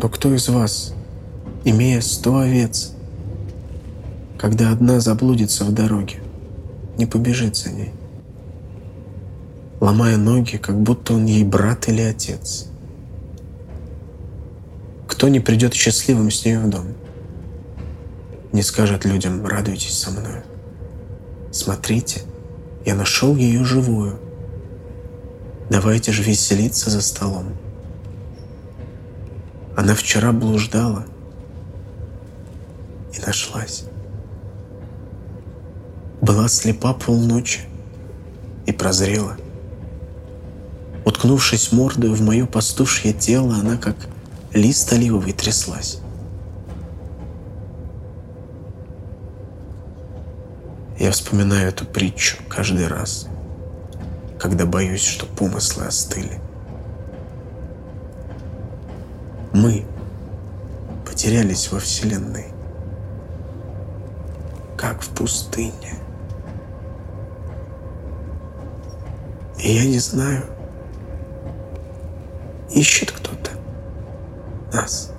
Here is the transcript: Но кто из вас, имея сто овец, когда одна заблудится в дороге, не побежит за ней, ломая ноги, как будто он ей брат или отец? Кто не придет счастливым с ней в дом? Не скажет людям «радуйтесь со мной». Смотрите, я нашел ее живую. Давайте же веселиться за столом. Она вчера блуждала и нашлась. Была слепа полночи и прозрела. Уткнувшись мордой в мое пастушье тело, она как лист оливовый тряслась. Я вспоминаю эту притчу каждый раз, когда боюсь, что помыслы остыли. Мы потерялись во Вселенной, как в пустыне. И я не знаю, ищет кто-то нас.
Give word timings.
Но 0.00 0.08
кто 0.08 0.32
из 0.32 0.48
вас, 0.48 0.94
имея 1.64 2.00
сто 2.00 2.38
овец, 2.38 2.92
когда 4.38 4.70
одна 4.70 5.00
заблудится 5.00 5.64
в 5.64 5.72
дороге, 5.72 6.20
не 6.96 7.06
побежит 7.06 7.56
за 7.56 7.70
ней, 7.70 7.92
ломая 9.80 10.16
ноги, 10.16 10.56
как 10.56 10.80
будто 10.80 11.14
он 11.14 11.26
ей 11.26 11.44
брат 11.44 11.88
или 11.88 12.02
отец? 12.02 12.66
Кто 15.08 15.28
не 15.28 15.40
придет 15.40 15.74
счастливым 15.74 16.30
с 16.30 16.44
ней 16.44 16.58
в 16.58 16.70
дом? 16.70 16.94
Не 18.52 18.62
скажет 18.62 19.04
людям 19.04 19.44
«радуйтесь 19.44 19.98
со 19.98 20.12
мной». 20.12 20.42
Смотрите, 21.50 22.22
я 22.86 22.94
нашел 22.94 23.34
ее 23.34 23.64
живую. 23.64 24.20
Давайте 25.70 26.12
же 26.12 26.22
веселиться 26.22 26.88
за 26.88 27.02
столом. 27.02 27.54
Она 29.78 29.94
вчера 29.94 30.32
блуждала 30.32 31.06
и 33.16 33.20
нашлась. 33.24 33.84
Была 36.20 36.48
слепа 36.48 36.94
полночи 36.94 37.60
и 38.66 38.72
прозрела. 38.72 39.36
Уткнувшись 41.04 41.70
мордой 41.70 42.10
в 42.10 42.20
мое 42.22 42.44
пастушье 42.44 43.12
тело, 43.12 43.54
она 43.54 43.76
как 43.76 43.94
лист 44.52 44.92
оливовый 44.92 45.32
тряслась. 45.32 46.00
Я 50.98 51.12
вспоминаю 51.12 51.68
эту 51.68 51.84
притчу 51.84 52.38
каждый 52.48 52.88
раз, 52.88 53.28
когда 54.40 54.66
боюсь, 54.66 55.04
что 55.04 55.24
помыслы 55.24 55.84
остыли. 55.84 56.40
Мы 59.52 59.84
потерялись 61.06 61.70
во 61.72 61.78
Вселенной, 61.78 62.46
как 64.76 65.02
в 65.02 65.08
пустыне. 65.10 65.94
И 69.58 69.72
я 69.72 69.84
не 69.84 69.98
знаю, 69.98 70.44
ищет 72.70 73.10
кто-то 73.10 73.50
нас. 74.72 75.12